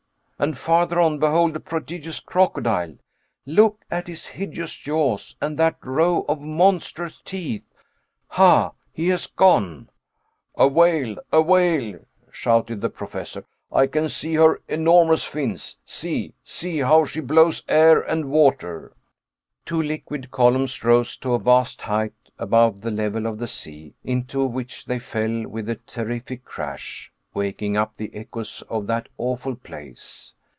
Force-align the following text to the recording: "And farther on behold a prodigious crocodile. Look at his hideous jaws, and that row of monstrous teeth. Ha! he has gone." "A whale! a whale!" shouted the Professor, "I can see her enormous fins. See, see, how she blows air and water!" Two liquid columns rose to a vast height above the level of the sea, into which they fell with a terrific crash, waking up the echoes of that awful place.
"And 0.41 0.57
farther 0.57 0.99
on 0.99 1.19
behold 1.19 1.55
a 1.55 1.59
prodigious 1.59 2.19
crocodile. 2.19 2.95
Look 3.45 3.85
at 3.91 4.07
his 4.07 4.25
hideous 4.25 4.75
jaws, 4.75 5.35
and 5.39 5.55
that 5.59 5.75
row 5.85 6.25
of 6.27 6.41
monstrous 6.41 7.21
teeth. 7.23 7.63
Ha! 8.29 8.71
he 8.91 9.09
has 9.09 9.27
gone." 9.27 9.91
"A 10.55 10.67
whale! 10.67 11.17
a 11.31 11.43
whale!" 11.43 11.99
shouted 12.31 12.81
the 12.81 12.89
Professor, 12.89 13.45
"I 13.71 13.85
can 13.85 14.09
see 14.09 14.33
her 14.33 14.63
enormous 14.67 15.23
fins. 15.23 15.77
See, 15.85 16.33
see, 16.43 16.79
how 16.79 17.05
she 17.05 17.19
blows 17.19 17.63
air 17.67 18.01
and 18.01 18.31
water!" 18.31 18.93
Two 19.63 19.79
liquid 19.83 20.31
columns 20.31 20.83
rose 20.83 21.17
to 21.17 21.35
a 21.35 21.39
vast 21.39 21.83
height 21.83 22.13
above 22.39 22.81
the 22.81 22.89
level 22.89 23.27
of 23.27 23.37
the 23.37 23.47
sea, 23.47 23.93
into 24.03 24.43
which 24.47 24.85
they 24.85 24.97
fell 24.97 25.45
with 25.47 25.69
a 25.69 25.75
terrific 25.75 26.43
crash, 26.45 27.09
waking 27.33 27.77
up 27.77 27.95
the 27.95 28.13
echoes 28.13 28.61
of 28.67 28.87
that 28.87 29.07
awful 29.17 29.55
place. 29.55 30.33